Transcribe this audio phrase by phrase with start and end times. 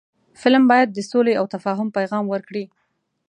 [0.41, 2.65] فلم باید د سولې او تفاهم پیغام ورکړي